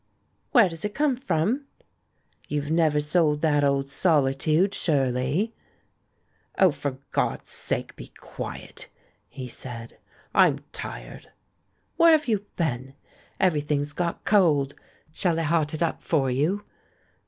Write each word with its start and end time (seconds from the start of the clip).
"Where 0.51 0.67
does 0.67 0.83
it 0.83 0.95
come 0.95 1.15
from? 1.15 1.65
You've 2.47 2.71
never 2.71 2.99
sold 2.99 3.41
that 3.41 3.63
old 3.63 3.87
'Solitude,' 3.87 4.73
surely?" 4.73 5.53
"Oh, 6.57 6.71
for 6.71 6.97
God's 7.11 7.51
sake 7.51 7.95
be 7.95 8.07
quiet!" 8.19 8.89
he 9.29 9.47
said, 9.47 9.99
"I'm 10.33 10.61
tired." 10.71 11.29
"Where 11.97 12.13
have 12.13 12.27
you 12.27 12.47
been? 12.55 12.95
Everything's 13.39 13.93
got 13.93 14.25
cold. 14.25 14.73
Shall 15.13 15.37
I 15.39 15.43
hot 15.43 15.71
it 15.75 15.83
up 15.83 16.01
for 16.01 16.31
you?" 16.31 16.65